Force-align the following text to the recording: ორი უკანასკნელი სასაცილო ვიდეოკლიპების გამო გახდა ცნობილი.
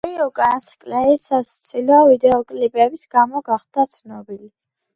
ორი 0.07 0.21
უკანასკნელი 0.23 1.19
სასაცილო 1.23 2.01
ვიდეოკლიპების 2.09 3.07
გამო 3.19 3.45
გახდა 3.53 3.89
ცნობილი. 3.95 4.53